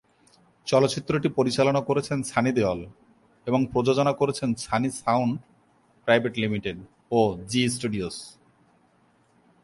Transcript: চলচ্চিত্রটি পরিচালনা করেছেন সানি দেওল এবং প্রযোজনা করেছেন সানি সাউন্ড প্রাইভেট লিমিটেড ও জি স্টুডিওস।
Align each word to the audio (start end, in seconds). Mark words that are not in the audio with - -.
চলচ্চিত্রটি 0.67 1.27
পরিচালনা 1.37 1.81
করেছেন 1.89 2.19
সানি 2.31 2.51
দেওল 2.57 2.81
এবং 3.47 3.59
প্রযোজনা 3.73 4.13
করেছেন 4.19 4.49
সানি 4.65 4.89
সাউন্ড 5.01 5.33
প্রাইভেট 6.07 6.33
লিমিটেড 6.43 6.77
ও 7.17 7.19
জি 7.51 7.61
স্টুডিওস। 7.75 8.17